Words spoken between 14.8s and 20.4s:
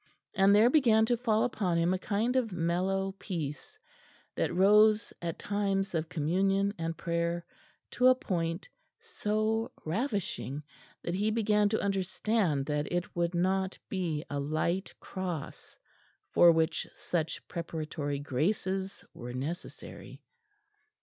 cross for which such preparatory graces were necessary.